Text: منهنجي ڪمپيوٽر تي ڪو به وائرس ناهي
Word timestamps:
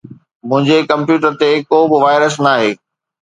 منهنجي 0.47 0.77
ڪمپيوٽر 0.91 1.31
تي 1.41 1.49
ڪو 1.71 1.79
به 1.89 1.97
وائرس 2.05 2.35
ناهي 2.45 2.71